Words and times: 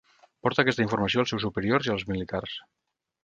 Porta 0.45 0.63
aquesta 0.63 0.81
informació 0.85 1.21
als 1.23 1.33
seus 1.33 1.45
superiors 1.45 1.89
i 1.89 1.93
als 1.97 2.05
militars. 2.13 2.57